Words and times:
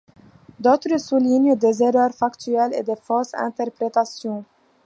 D'autres 0.59 0.97
soulignent 0.99 1.55
des 1.55 1.83
erreurs 1.83 2.11
factuelles 2.15 2.73
et 2.73 2.81
des 2.81 2.95
fausses 2.95 3.35
interprétations. 3.35 4.43